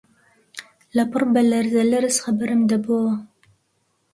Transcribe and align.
لەپڕ 0.95 1.21
بە 1.33 1.41
لەرزە 1.51 1.83
لەرز 1.91 2.15
خەبەرم 2.23 2.61
دەبۆوە 2.69 3.13